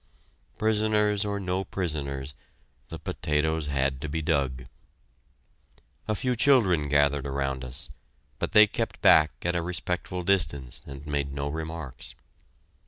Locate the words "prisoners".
0.57-1.23, 1.63-2.33